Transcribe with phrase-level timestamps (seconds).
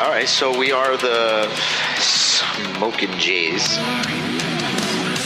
[0.00, 1.46] All right, so we are the
[1.98, 3.76] Smoking Jays.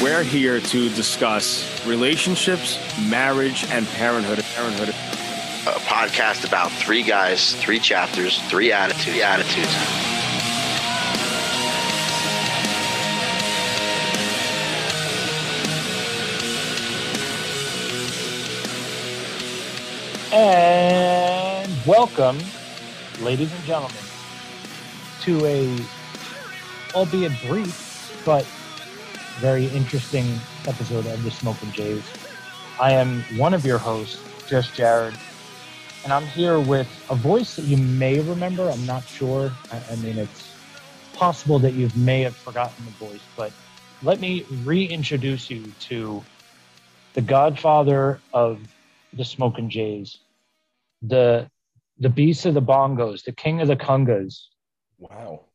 [0.03, 2.77] We're here to discuss relationships,
[3.09, 4.45] marriage, and parenthood.
[4.57, 4.89] Parenthood.
[4.89, 9.73] A podcast about three guys, three chapters, three attitude, attitudes.
[20.33, 22.41] And welcome,
[23.21, 23.97] ladies and gentlemen,
[25.25, 25.79] to a,
[26.95, 28.45] albeit brief, but
[29.39, 32.03] very interesting episode of the Smoking Jays.
[32.79, 35.15] I am one of your hosts, Just Jared,
[36.03, 38.69] and I'm here with a voice that you may remember.
[38.69, 39.51] I'm not sure.
[39.73, 40.55] I, I mean, it's
[41.15, 43.51] possible that you may have forgotten the voice, but
[44.03, 46.23] let me reintroduce you to
[47.15, 48.61] the godfather of
[49.15, 50.19] the Smoking Jays,
[51.01, 51.49] the
[51.99, 54.49] the beast of the bongos, the king of the congas,
[54.99, 55.47] Wow.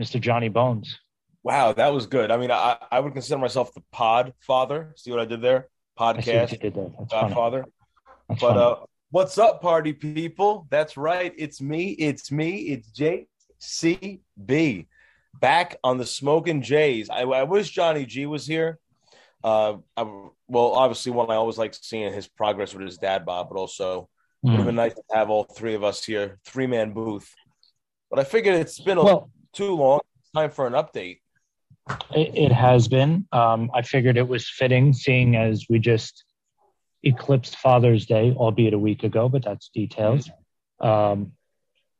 [0.00, 0.20] Mr.
[0.20, 0.98] Johnny Bones.
[1.42, 2.30] Wow, that was good.
[2.30, 4.92] I mean, I, I would consider myself the pod father.
[4.96, 5.68] See what I did there?
[5.96, 6.90] I see what Podcast did there.
[7.10, 7.64] Godfather.
[8.28, 8.58] But funny.
[8.60, 8.74] uh,
[9.10, 10.66] what's up, party people?
[10.70, 11.32] That's right.
[11.38, 11.90] It's me.
[11.92, 12.56] It's me.
[12.72, 14.86] It's JCB
[15.40, 17.08] back on the Smoking Jays.
[17.10, 18.78] I, I wish Johnny G was here.
[19.44, 20.02] Uh, I,
[20.48, 24.08] well, obviously, one I always like seeing his progress with his dad, Bob, but also
[24.42, 24.66] it would have Mm.
[24.66, 27.32] been nice to have all three of us here, three man booth.
[28.10, 30.00] But I figured it's been a, Well, too long.
[30.20, 31.20] It's time for an update.
[32.14, 33.26] it, it has been.
[33.32, 36.24] Um, I figured it was fitting, seeing as we just
[37.02, 40.30] eclipsed Father's Day, albeit a week ago, but that's details.
[40.80, 41.32] Um,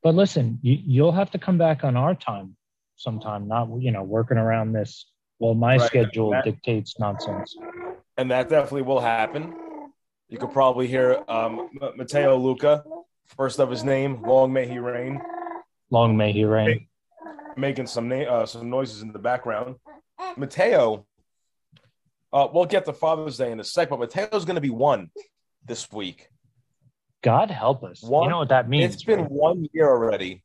[0.03, 2.57] but listen, you, you'll have to come back on our time
[2.97, 5.07] sometime, not you know working around this.
[5.39, 5.87] Well, my Right.
[5.87, 7.55] schedule That- dictates nonsense.
[8.17, 9.55] and that definitely will happen.
[10.29, 12.83] You could probably hear um, Matteo Luca,
[13.37, 15.21] first of his name, long may he reign,
[15.91, 16.89] Long may he reign.
[17.57, 19.77] making some na- uh, some noises in the background.
[20.37, 21.07] Matteo,
[22.33, 25.11] uh, we'll get to Father's Day in a sec, but Matteo's going to be one
[25.65, 26.29] this week.
[27.23, 28.03] God help us.
[28.03, 28.95] One- you know what that means?
[28.95, 29.31] It's been right?
[29.31, 30.43] one year already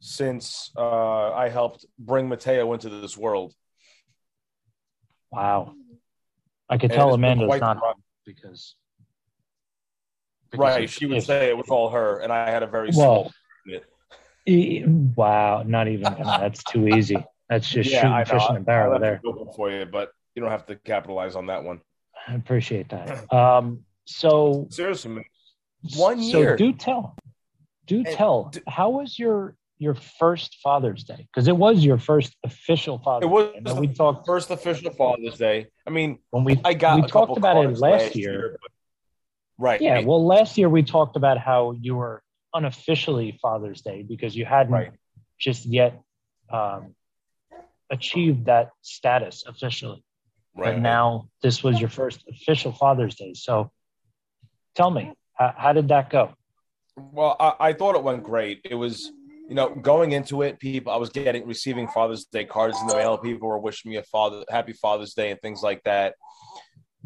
[0.00, 3.54] since uh, I helped bring Matteo into this world.
[5.30, 5.74] wow.
[6.68, 7.78] I could And tell it's Amanda's not
[8.24, 8.76] because,
[10.50, 12.90] because Right, she would if- say it was all her, and I had a very
[12.94, 13.32] Well, small.
[15.16, 16.14] Wow, not even.
[16.18, 17.24] That's too easy.
[17.48, 19.20] That's just Yeah, shooting fish in a barrel there.
[19.56, 21.80] for you, but you don't have to capitalize on that one.
[22.28, 23.24] I appreciate that.
[23.32, 25.24] Um, so Seriously, man.
[25.96, 26.56] One So year.
[26.56, 27.16] do tell,
[27.86, 28.44] do And tell.
[28.52, 31.26] d- how was your your first Father's Day?
[31.32, 33.72] Because it was your first official Father's It was Day.
[33.80, 35.68] We talked first official Father's Day.
[35.86, 38.58] I mean, when we I got we talked about it cards last year.
[38.60, 38.70] but-
[39.58, 39.80] right?
[39.80, 42.22] Yeah, well, last year we talked about how you were
[42.54, 44.92] unofficially Father's Day because you hadn't Right.
[45.38, 46.00] just yet
[46.52, 46.94] um,
[47.90, 50.02] achieved that status officially.
[50.54, 50.74] right.
[50.74, 53.34] But now this was your first official Father's Day.
[53.34, 53.70] So
[54.74, 56.34] tell me, how, how did that go?
[56.96, 58.60] Well, I, I thought it went great.
[58.64, 59.10] It was,
[59.48, 62.94] you know, going into it, people, I was getting receiving Father's Day cards in the
[62.94, 63.16] mail.
[63.16, 66.14] People were wishing me a father, happy Father's Day, and things like that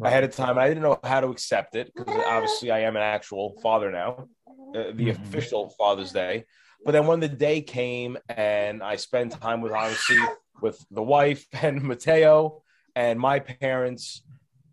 [0.03, 0.51] ahead of time.
[0.51, 3.91] And I didn't know how to accept it because obviously I am an actual father
[3.91, 4.27] now,
[4.75, 5.11] uh, the Mhm.
[5.11, 6.45] official Father's Day.
[6.83, 10.17] But then when the day came and I spent time with obviously
[10.61, 12.61] with the wife and Mateo
[12.95, 14.23] and my parents,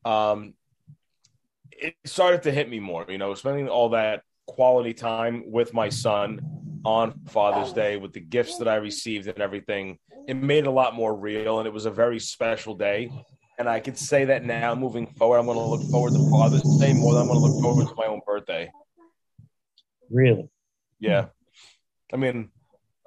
[0.04, 0.54] um,
[1.70, 3.06] it started to hit me more.
[3.08, 6.40] You know, spending all that quality time with my son
[6.84, 10.70] on Father's Day with the gifts that I received and everything, it made it a
[10.70, 13.10] lot more real, and it was a very special day.
[13.58, 16.62] And I could say that now, moving forward, I'm going to look forward to Father's
[16.78, 18.70] Day more than I'm going to look forward to my own birthday.
[20.12, 20.48] Really?
[21.00, 21.26] Yeah,
[22.12, 22.50] I mean,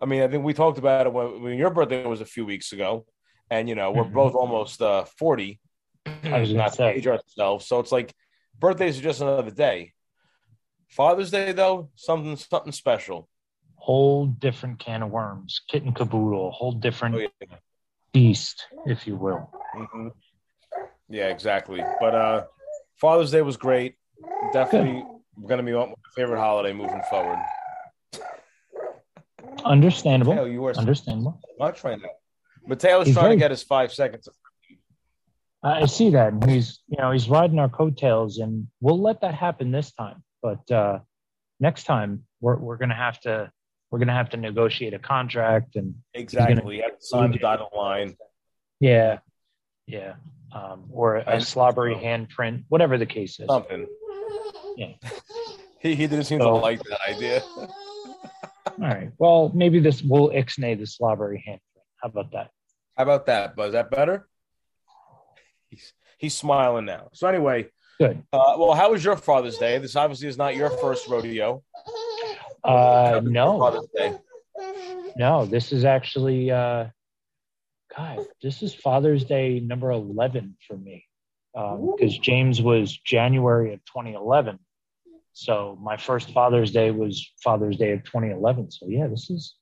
[0.01, 2.45] I mean, I think we talked about it when, when your birthday was a few
[2.45, 3.05] weeks ago,
[3.49, 4.13] and you know we're Mhm.
[4.13, 5.59] both almost uh, forty.
[6.23, 8.13] I was not to age ourselves, so it's like
[8.59, 9.93] birthdays are just another day.
[10.89, 13.29] Father's Day, though, something something special.
[13.75, 17.57] Whole different can of worms, kit and caboodle, whole different Oh, yeah.
[18.13, 19.49] beast, if you will.
[19.75, 20.11] Mhm.
[21.09, 21.83] Yeah, exactly.
[21.99, 22.45] But uh,
[22.95, 23.95] Father's Day was great.
[24.53, 25.05] Definitely
[25.45, 27.37] going to be my favorite holiday moving forward.
[29.63, 30.33] Understandable.
[30.33, 31.39] Mateo, you are so Understandable.
[31.59, 32.09] much right now.
[32.67, 34.27] Mateo's He's trying very- to get his five seconds.
[35.63, 36.33] I I see that.
[36.33, 40.23] And he's, you know, he's riding our coattails, and we'll let that happen this time.
[40.41, 40.99] But uh,
[41.59, 43.51] next time, we're we're gonna have to
[43.91, 46.77] we're gonna have to negotiate a contract, and Exactly.
[46.77, 48.15] You have to sign the dotted line.
[48.79, 49.19] yeah,
[49.87, 50.15] yeah,
[50.51, 53.47] um, or a And- slobbery handprint, whatever the case is.
[53.47, 53.87] Something.
[54.75, 54.93] Yeah.
[55.79, 57.43] He, he didn't seem to like that idea.
[57.57, 57.69] All
[58.79, 59.11] right.
[59.19, 61.59] Well, maybe this will ixnay the slobbery hand.
[62.01, 62.49] How about that?
[62.97, 63.55] How about that?
[63.55, 64.27] But is that better?
[65.69, 67.09] He's he's smiling now.
[67.13, 67.67] So anyway,
[67.99, 68.23] Good.
[68.33, 69.77] uh, well, how was your Father's Day?
[69.77, 71.61] This obviously is not your first rodeo.
[72.63, 74.17] Uh, no, Father's Day.
[75.15, 75.45] no.
[75.45, 76.87] This is actually, uh,
[77.95, 81.05] God, this is Father's Day number eleven for me
[81.55, 84.59] because James was January of 2011.
[85.33, 88.71] So my first Father's Day was Father's Day of 2011.
[88.71, 89.55] So yeah, this is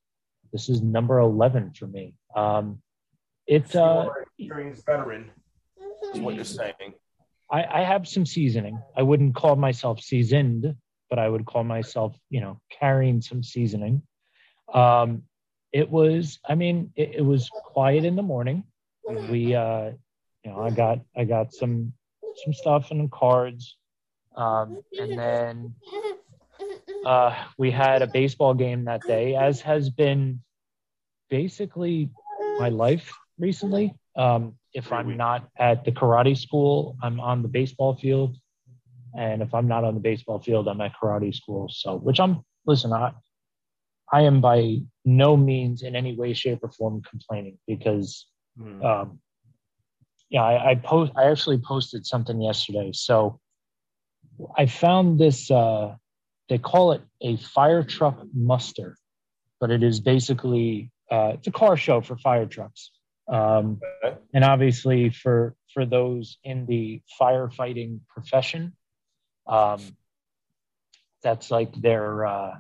[0.52, 2.14] this is number 11 for me.
[2.36, 2.80] Um,
[3.48, 5.32] it uh, experienced veteran
[6.14, 6.94] is what you're saying.
[7.52, 8.80] I, I have some seasoning.
[8.96, 10.76] I wouldn't call myself seasoned,
[11.10, 14.02] but I would call myself, you know, carrying some seasoning.
[14.74, 15.24] Um,
[15.72, 18.64] it was, I mean, it, it was quiet in the morning.
[19.30, 19.92] We, uh,
[20.44, 21.94] you know, I got, I got some,
[22.44, 23.78] some stuff and cards.
[24.36, 25.76] Um, and then
[27.06, 30.42] uh, we had a baseball game that day, as has been
[31.30, 32.10] basically
[32.60, 33.96] my life recently.
[34.16, 38.38] Um, if I'm not at the karate school, I'm on the baseball field.
[39.16, 41.70] And if I'm not on the baseball field, I'm at karate school.
[41.72, 43.12] So, which I'm, listen, I,
[44.12, 48.84] I am by no means in any way, shape, or form complaining because, Hmm.
[48.84, 49.20] um,
[50.34, 52.90] yeah, I, I post, I actually posted something yesterday.
[52.94, 53.40] So
[54.58, 55.96] I found this, uh,
[56.50, 58.98] they call it a fire truck muster,
[59.62, 62.92] but it is basically, uh, it's a car show for fire trucks.
[63.32, 64.18] Um, Okay.
[64.34, 68.74] and obviously for for those in the firefighting profession
[69.48, 69.80] um,
[71.22, 72.56] that's like their uh,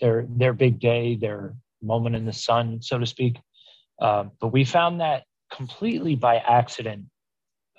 [0.00, 3.38] their their big day their moment in the sun so to speak
[4.00, 7.06] um, but we found that completely by accident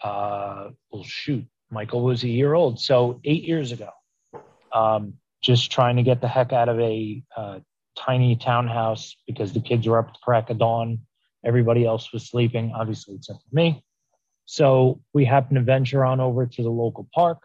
[0.03, 3.89] uh, well shoot michael was a year old so eight years ago
[4.73, 7.59] um, just trying to get the heck out of a uh,
[7.97, 10.99] tiny townhouse because the kids were up at the crack of dawn
[11.43, 13.83] Everybody else was sleeping, obviously, except for me.
[14.45, 17.39] So we happened to venture on over to the local park.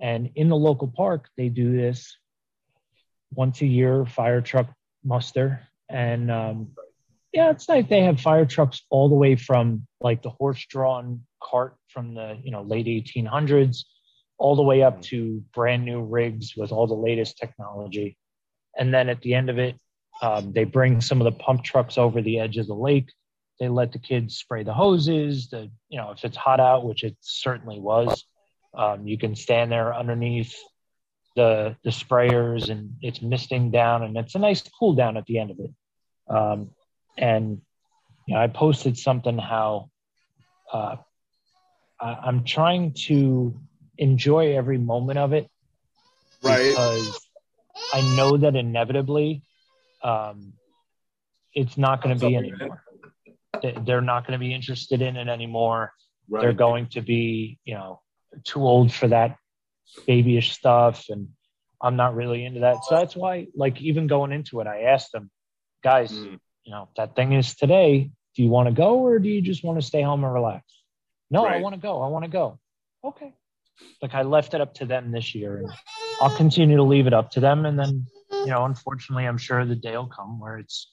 [0.00, 2.16] And in the local park, they do this
[3.32, 4.70] once a year fire truck
[5.04, 5.60] muster.
[5.88, 6.68] And um,
[7.32, 7.86] yeah, it's nice.
[7.88, 12.38] They have fire trucks all the way from like the horse drawn cart from the
[12.42, 13.84] you know late 1800s
[14.38, 18.16] all the way up to brand new rigs with all the latest technology.
[18.76, 19.78] And then at the end of it,
[20.20, 23.10] um, they bring some of the pump trucks over the edge of the lake.
[23.60, 25.48] They let the kids spray the hoses.
[25.48, 28.24] The you know if it's hot out, which it certainly was,
[28.74, 30.54] um, you can stand there underneath
[31.34, 35.38] the the sprayers and it's misting down and it's a nice cool down at the
[35.38, 35.70] end of it.
[36.28, 36.70] Um,
[37.16, 37.60] and
[38.26, 39.90] you know, I posted something how
[40.72, 40.96] uh,
[42.00, 43.58] I, I'm trying to
[43.98, 45.48] enjoy every moment of it
[46.42, 46.74] Right.
[46.74, 47.28] because
[47.92, 49.42] I know that inevitably
[50.02, 50.54] um,
[51.54, 52.82] it's not going to be anymore.
[53.62, 55.92] They- They're not going to be interested in it anymore.
[56.42, 58.00] They're going to be, you know,
[58.44, 59.36] too old for that
[60.06, 61.06] babyish stuff.
[61.10, 61.28] And
[61.80, 62.84] I'm not really into that.
[62.84, 65.30] So that's why, like, even going into it, I asked them,
[65.84, 66.38] guys, Mm.
[66.64, 68.10] You know, that thing is today.
[68.34, 70.64] Do you want to go or do you just want to stay home and relax?
[71.30, 72.00] No, I want to go.
[72.02, 72.58] I want to go.
[73.04, 73.32] Okay.
[74.00, 75.70] Like I left it up to them this year and
[76.20, 77.66] I'll continue to leave it up to them.
[77.66, 80.90] And then, you know, unfortunately, I'm sure the day will come where it's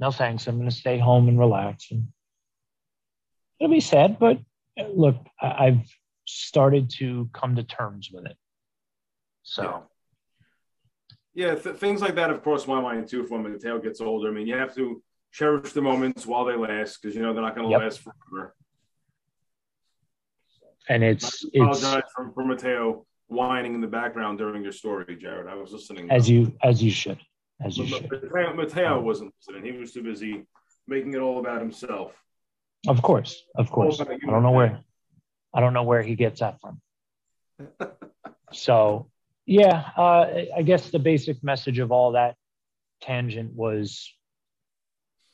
[0.00, 0.46] no thanks.
[0.46, 1.86] I'm going to stay home and relax.
[1.90, 2.08] And
[3.60, 4.38] it'll be sad, but
[4.78, 5.86] uh, look, I- I've
[6.26, 8.36] started to come to terms with it.
[9.44, 9.84] So,
[11.34, 13.24] Yeah, th- things like that have crossed my mind too.
[13.26, 16.56] For when tail gets older, I mean, you have to cherish the moments while they
[16.56, 17.80] last because you know they're not going to Yep.
[17.80, 18.54] last forever.
[20.88, 25.16] and I it's, it's apologize for, for Mateo whining in the background during your story,
[25.16, 25.48] Jared.
[25.48, 26.10] I was listening.
[26.10, 27.18] as you, as you should,
[27.64, 28.30] as you But should.
[28.32, 29.72] Mateo, Mateo wasn't listening.
[29.72, 30.44] He was too busy
[30.86, 32.12] making it all about himself.
[32.88, 34.00] Of course, of course.
[34.00, 34.80] I don't know where,
[35.54, 36.80] I don't know where he gets that from.
[38.52, 39.08] so,
[39.46, 42.34] yeah, uh, I guess the basic message of all that
[43.00, 44.12] tangent was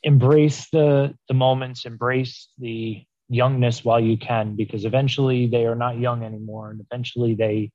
[0.02, 5.98] embrace the the moments, embrace the youngness while you can, because eventually they are not
[5.98, 7.70] young anymore, and eventually they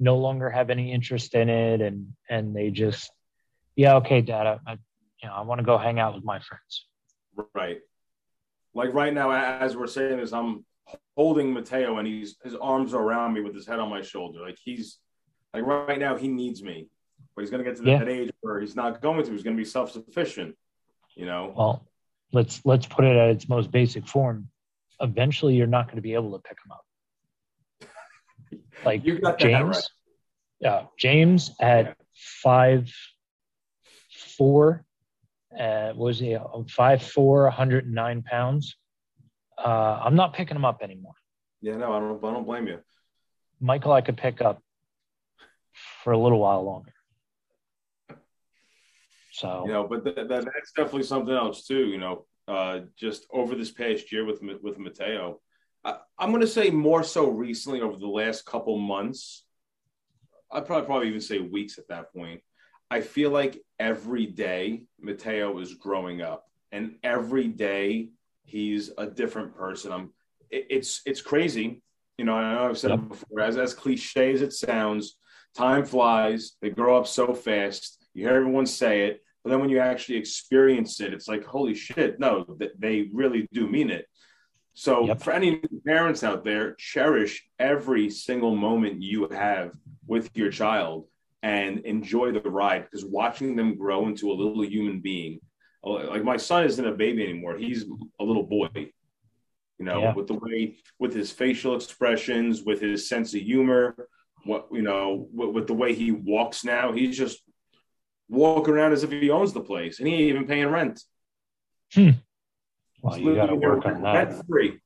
[0.00, 3.10] no longer have any interest in it, and and they just,
[3.76, 4.72] yeah, okay, Dad, I, I
[5.22, 6.86] you know, I want to go hang out with my friends.
[7.54, 7.78] Right.
[8.74, 10.64] Like right now, as we're saying this, I'm
[11.16, 14.40] holding Mateo and he's his arms are around me with his head on my shoulder.
[14.40, 14.98] Like he's
[15.54, 16.88] like right now he needs me.
[17.34, 17.98] But he's gonna get to Yeah.
[17.98, 20.56] that age where he's not going to, he's gonna be self sufficient.
[21.14, 21.52] You know?
[21.56, 21.86] Well,
[22.32, 24.48] let's let's put it at its most basic form.
[25.00, 26.84] Eventually, you're not going to be able to pick them up.
[28.84, 29.84] Like You got James, right.
[30.60, 31.96] yeah, James at
[32.42, 32.92] five
[34.36, 34.84] four.
[35.58, 36.36] Uh, was he
[36.68, 38.76] five four, 109 pounds?
[39.56, 41.12] Uh, I'm not picking him up anymore.
[41.60, 42.24] Yeah, no, I don't.
[42.24, 42.78] I don't blame you.
[43.60, 44.60] Michael, I could pick up
[46.02, 46.92] for a little while longer.
[49.32, 51.86] So You know, but th- th- that's definitely something else too.
[51.86, 55.40] You know, uh, just over this past year with with Mateo,
[55.84, 59.44] I, I'm going to say more so recently over the last couple months.
[60.50, 62.42] I'd probably probably even say weeks at that point.
[62.90, 68.10] I feel like every day Mateo is growing up, and every day
[68.44, 69.92] he's a different person.
[69.92, 70.12] I'm.
[70.50, 71.82] It, it's it's crazy.
[72.18, 73.40] You know, I know I've said it before.
[73.40, 75.16] As as cliche as it sounds,
[75.56, 76.52] time flies.
[76.60, 78.01] They grow up so fast.
[78.14, 81.74] You hear everyone say it, but then when you actually experience it, it's like, holy
[81.74, 82.18] shit!
[82.20, 82.46] No,
[82.78, 84.06] they really do mean it.
[84.74, 85.20] So, Yep.
[85.22, 89.74] for any parents out there, cherish every single moment you have
[90.06, 91.08] with your child
[91.42, 95.40] and enjoy the ride because watching them grow into a little human being,
[95.82, 97.84] like my son isn't a baby anymore; he's
[98.20, 98.68] a little boy.
[99.78, 100.14] You know, Yeah.
[100.14, 104.08] with the way, with his facial expressions, with his sense of humor,
[104.44, 107.42] what you know, with, with the way he walks now, he's just
[108.28, 111.00] walking around as if he owns the place, and he ain't even paying rent.
[111.94, 112.10] Hmm.
[113.02, 114.28] well, He's you got to work on that.
[114.28, 114.80] rent free.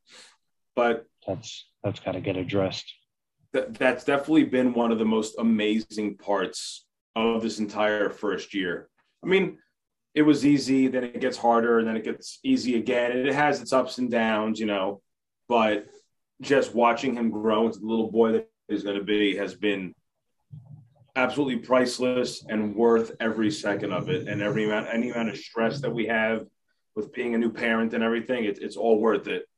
[0.75, 2.93] But That's that's got to get addressed.
[3.53, 8.89] that that's definitely been one of the most amazing parts of this entire first year.
[9.25, 9.59] I mean,
[10.15, 13.35] it was easy, then it gets harder, and then it gets easy again, and it
[13.35, 15.01] has its ups and downs, you know.
[15.49, 15.87] But
[16.43, 19.95] just watching him grow into the little boy that he's going to be has been
[21.17, 25.81] absolutely priceless and worth every second of it, and every amount, any amount of stress
[25.81, 26.45] that we have
[26.95, 28.45] with being a new parent and everything.
[28.45, 29.49] It's it's all worth it.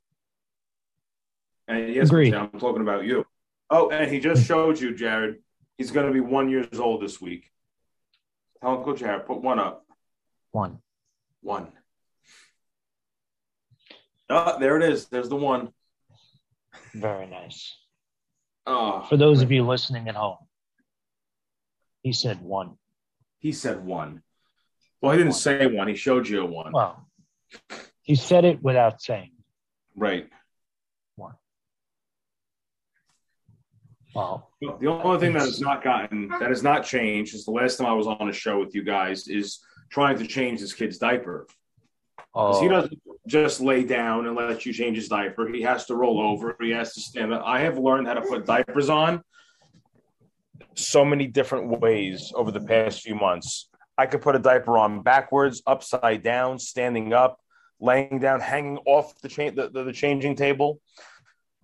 [1.67, 2.33] And yes, Agreed.
[2.33, 3.27] I'm talking about you.
[3.69, 5.37] Oh, and he just showed you, Jared.
[5.77, 7.51] He's going to be one years old this week.
[8.61, 9.85] Tell Uncle Jared, put one up.
[10.53, 10.79] One.
[11.43, 11.69] One.
[14.31, 15.07] Oh, there it is.
[15.07, 15.69] There's the one.
[16.95, 17.77] Very nice.
[18.67, 20.39] Oh, For those of you listening at home,
[22.09, 22.79] he said one.
[23.39, 24.23] he said one.
[25.03, 25.89] Well, he didn't say one.
[25.89, 26.73] He showed you a one.
[26.73, 27.07] Well,
[28.01, 29.33] he said it without saying.
[29.95, 30.27] Right.
[31.17, 31.35] One.
[34.15, 34.51] Well,
[34.81, 37.89] The only thing that has not gotten, that has not changed since the last time
[37.89, 39.61] I was on a show with you guys is
[39.91, 41.47] trying to change this kid's diaper.
[42.35, 45.47] oh, He doesn't just lay down and let you change his diaper.
[45.47, 46.57] He has to roll over.
[46.59, 47.43] He has to stand up.
[47.45, 49.23] I have learned how to put diapers on.
[50.79, 53.69] So many different ways over the past few months.
[53.97, 57.41] I could put a diaper on backwards, upside down, standing up,
[57.81, 60.81] laying down, hanging off the chain the, the, the changing table.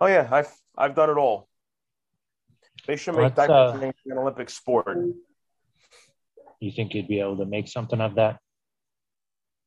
[0.00, 1.49] Oh yeah, I've I've done it all.
[2.87, 4.99] They should make Let's, diaper uh, an Olympic sport.
[6.61, 8.40] you think you'd be able to make something of that?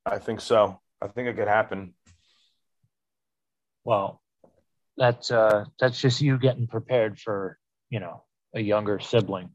[0.06, 0.80] I think so.
[1.02, 1.94] I think it could happen.
[3.84, 4.22] Well,
[4.98, 7.58] that's uh, that's just you getting prepared for
[7.90, 8.24] you know
[8.54, 9.50] a younger sibling.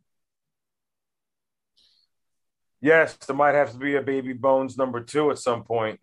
[2.80, 6.00] Yes, there might have to be a baby bones number two at some point.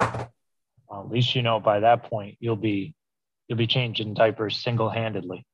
[0.00, 2.94] Well, at least you know by that point you'll be
[3.48, 5.44] you'll be changing diapers single handedly.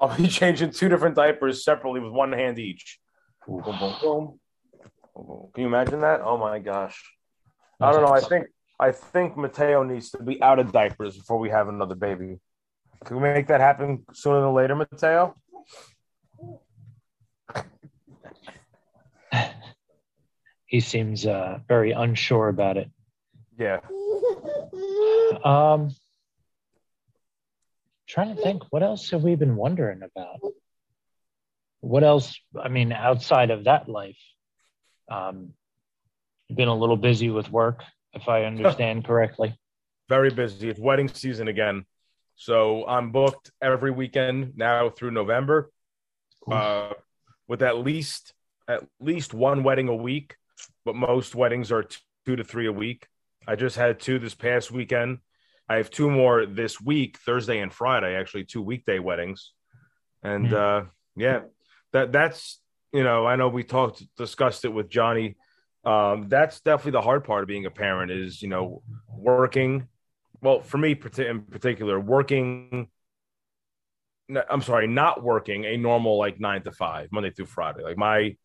[0.00, 2.98] I'll be changing two different diapers separately with one hand each.
[3.46, 5.50] Boom, boom, boom.
[5.52, 6.22] Can you imagine that?
[6.22, 6.98] Oh my gosh.
[7.80, 8.14] I don't know.
[8.14, 8.46] I think
[8.78, 12.38] I think Mateo needs to be out of diapers before we have another baby.
[13.04, 15.34] Can we make that happen sooner than later, Mateo?
[20.66, 22.90] he seems uh, very unsure about it.
[23.58, 23.80] Yeah.
[25.44, 25.94] Um,
[28.08, 30.40] trying to think, what else have we been wondering about?
[31.80, 32.38] What else?
[32.60, 34.18] I mean, outside of that life,
[35.10, 35.54] um,
[36.54, 37.82] been a little busy with work,
[38.12, 39.58] if I understand correctly.
[40.08, 40.68] Very busy.
[40.68, 41.84] It's wedding season again.
[42.42, 45.70] So I'm booked every weekend now through November.
[46.50, 46.92] Uh,
[47.46, 48.34] with at least
[48.66, 50.34] at least one wedding a week,
[50.84, 51.84] but most weddings are
[52.26, 53.06] two to three a week.
[53.46, 55.18] I just had two this past weekend.
[55.68, 59.52] I have two more this week, Thursday and Friday, actually two weekday weddings.
[60.24, 60.54] And Hmm.
[60.54, 60.82] uh
[61.14, 61.40] yeah,
[61.92, 62.60] that that's
[62.92, 65.36] you know, I know we talked discussed it with Johnny.
[65.84, 69.86] Um, that's definitely the hard part of being a parent is, you know, working.
[70.42, 72.88] Well, for me in particular, working
[74.50, 77.82] i'm sorry, not working a normal like nine to five, Monday through Friday.
[77.82, 78.36] Like my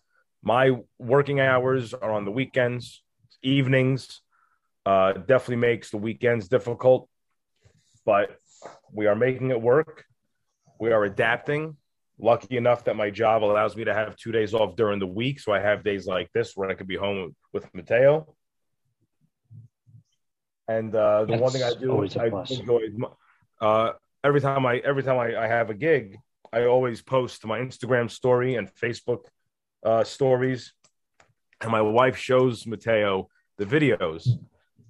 [0.44, 3.04] my working hours are on the weekends,
[3.42, 4.22] evenings.
[4.86, 7.10] Uh, definitely makes the weekends difficult,
[8.06, 8.38] but
[8.94, 10.06] we are making it work.
[10.80, 11.76] We are adapting,
[12.18, 15.42] lucky enough that my job allows me to have two days off during the week.
[15.42, 18.37] So I have days like this where I could be home with Mateo.
[20.68, 22.52] And uh, the one thing I do, I plus.
[22.52, 22.82] enjoy
[23.62, 23.94] uh,
[24.24, 26.18] every time I every time I, I have a gig,
[26.52, 29.26] I always post my Instagram story and Facebook
[29.84, 30.74] uh, stories,
[31.62, 34.28] and my wife shows Mateo the videos,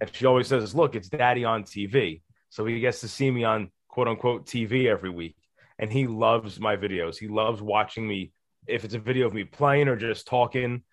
[0.01, 3.43] and she always says, "Look, it's Daddy on TV," so he gets to see me
[3.43, 5.38] on quote unquote TV every week,
[5.79, 7.17] and he loves my videos.
[7.17, 8.31] He loves watching me
[8.67, 10.84] if it's a video of me playing or just talking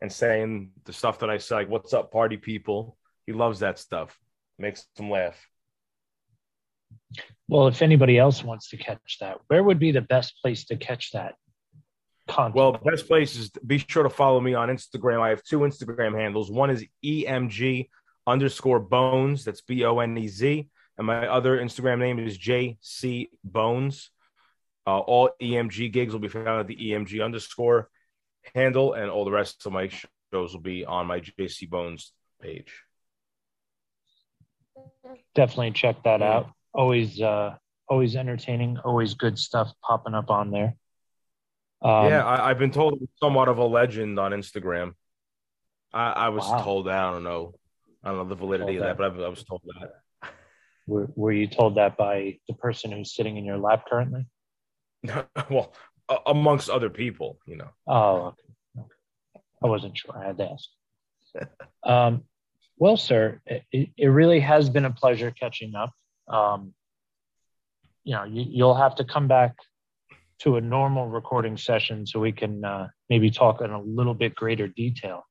[0.00, 3.78] and saying the stuff that I say, like "What's up, party people." He loves that
[3.78, 4.18] stuff.
[4.60, 5.40] Makes them laugh.
[7.48, 10.76] Well, if anybody else wants to catch that, where would be the best place to
[10.76, 11.34] catch that
[12.28, 12.56] content?
[12.56, 15.22] Well, the best place is be sure to follow me on Instagram.
[15.22, 16.50] I have two Instagram handles.
[16.50, 17.88] One is EMG
[18.26, 19.46] underscore bones.
[19.46, 20.68] That's B O N E Z.
[20.98, 24.10] And my other Instagram name is JC Bones.
[24.86, 27.88] Uh, all EMG gigs will be found at the EMG underscore
[28.54, 32.12] handle, and all the rest of my shows will be on my JC Bones
[32.42, 32.74] page.
[35.34, 36.36] Definitely check that Yeah.
[36.36, 36.50] out.
[36.74, 37.56] Always, uh,
[37.88, 38.78] always entertaining.
[38.78, 40.74] Always good stuff popping up on there.
[41.82, 44.94] Um, yeah, I, I've been told somewhat of a legend on Instagram.
[45.92, 46.62] I, I was Wow.
[46.62, 46.98] told that.
[46.98, 47.54] I don't know.
[48.04, 50.30] I don't know the validity of Told that, but I, I was told that.
[50.86, 54.26] Were, were you told that by the person who's sitting in your lap currently?
[55.50, 55.72] well,
[56.08, 57.68] a- amongst other people, you know.
[57.86, 58.42] Oh, okay.
[58.78, 58.88] okay.
[59.64, 60.16] I wasn't sure.
[60.16, 61.48] I had to ask.
[61.84, 62.24] um,
[62.80, 65.92] well, sir, it, it really has been a pleasure catching up.
[66.26, 66.72] Um,
[68.04, 69.54] you know, you, you'll have to come back
[70.40, 74.34] to a normal recording session so we can uh, maybe talk in a little bit
[74.34, 75.26] greater detail.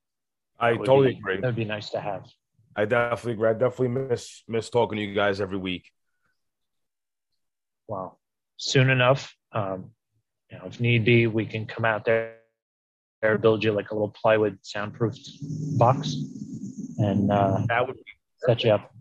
[0.59, 1.41] I totally be- agree.
[1.41, 2.27] That'd be nice to have.
[2.75, 3.49] I definitely agree.
[3.49, 5.89] I definitely miss miss talking to you guys every week.
[7.87, 8.17] Wow.
[8.57, 9.89] Soon enough, um,
[10.51, 12.35] you know, if need be, we can come out there,
[13.23, 16.15] there build you like a little plywood soundproof box,
[16.99, 18.03] and uh, That would be
[18.45, 18.91] set you up.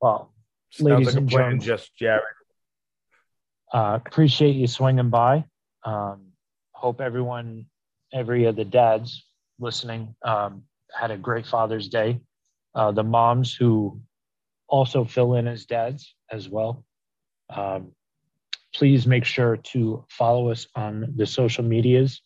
[0.00, 0.32] Well,
[0.70, 1.64] sounds Ladies like and gents.
[1.64, 2.22] just Jared.
[3.72, 5.44] uh, appreciate you swinging by.
[5.84, 6.32] Um,
[6.72, 7.66] hope everyone,
[8.12, 9.24] every of the dads
[9.60, 12.20] listening, um, had a great Father's Day.
[12.74, 14.00] Uh, the moms who
[14.68, 16.84] also fill in as dads as well.
[17.54, 17.92] Um,
[18.74, 22.22] please make sure to follow us on the social medias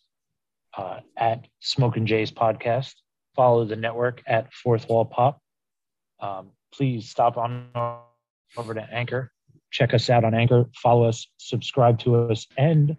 [0.77, 2.93] uh, at Smoking Jays podcast.
[3.37, 5.39] Follow the network at Fourth Wall Pop.
[6.19, 7.69] Um, please stop on
[8.57, 9.31] over to Anchor
[9.71, 12.97] check us out on Anchor, follow us, subscribe to us, and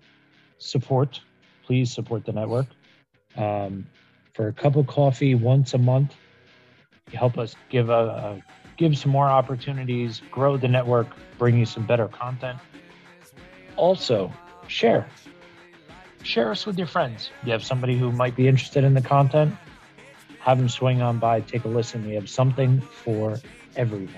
[0.59, 1.21] support.
[1.65, 2.67] Please support the network.
[3.37, 3.87] Um,
[4.35, 6.15] for a cup of coffee once a month,
[7.13, 8.43] help us give a, a
[8.77, 12.59] give some more opportunities, grow the network, bring you some better content.
[13.77, 14.33] Also,
[14.69, 15.07] share.
[16.23, 17.31] Share us with your friends.
[17.45, 19.55] You have somebody who might be interested in the content,
[20.49, 22.07] have them swing on by, take a listen.
[22.07, 23.39] We have something for
[23.77, 24.15] everyone.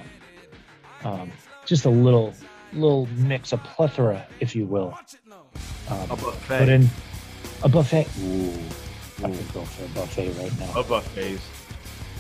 [1.03, 1.33] Um,
[1.67, 2.33] just a little
[2.73, 4.97] little mix, a plethora, if you will.
[5.89, 6.59] A Um, buffet.
[6.59, 6.89] put in
[7.65, 8.07] a buffet.
[8.23, 8.53] Ooh,
[9.25, 10.81] I could go for a buffet right now.
[10.81, 11.41] a buffet.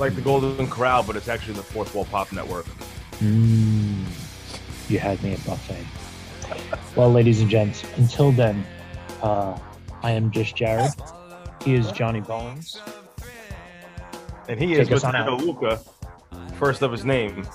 [0.00, 2.66] Like the Golden Corral, but it's actually the Fourth Wall Pop Network.
[3.20, 4.06] Mm,
[4.88, 5.86] you had me at buffet.
[6.96, 8.66] Well, ladies and gents, until then,
[9.22, 9.56] uh,
[10.02, 10.90] I am just Jared.
[11.64, 12.80] He is Johnny Bones.
[14.50, 15.36] And he is Take us Mateo.
[15.36, 15.80] Luca,
[16.56, 17.46] first of his name.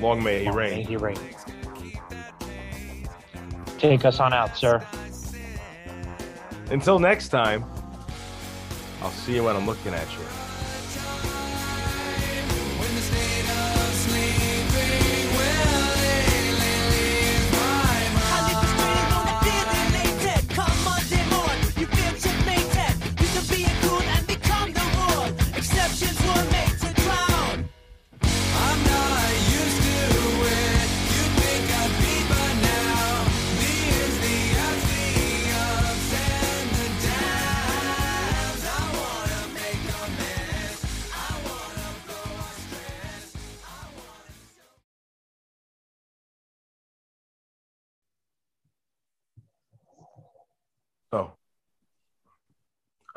[0.00, 0.86] Long may he May reign.
[0.86, 1.18] he reign.
[3.76, 4.82] Take us on out, sir.
[6.70, 7.66] Until next time,
[9.02, 10.24] I'll see you when I'm looking at you.